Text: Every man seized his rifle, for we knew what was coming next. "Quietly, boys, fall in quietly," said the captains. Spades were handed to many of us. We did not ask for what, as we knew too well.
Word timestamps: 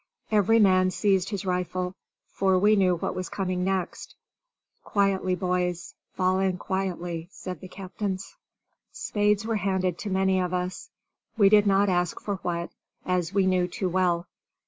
Every 0.31 0.57
man 0.57 0.89
seized 0.89 1.29
his 1.29 1.45
rifle, 1.45 1.93
for 2.31 2.57
we 2.57 2.75
knew 2.75 2.95
what 2.95 3.13
was 3.13 3.29
coming 3.29 3.63
next. 3.63 4.15
"Quietly, 4.83 5.35
boys, 5.35 5.93
fall 6.15 6.39
in 6.39 6.57
quietly," 6.57 7.29
said 7.29 7.61
the 7.61 7.67
captains. 7.67 8.35
Spades 8.91 9.45
were 9.45 9.57
handed 9.57 9.99
to 9.99 10.09
many 10.09 10.39
of 10.39 10.55
us. 10.55 10.89
We 11.37 11.49
did 11.49 11.67
not 11.67 11.87
ask 11.87 12.19
for 12.19 12.37
what, 12.37 12.71
as 13.05 13.31
we 13.31 13.45
knew 13.45 13.67
too 13.67 13.89
well. 13.89 14.25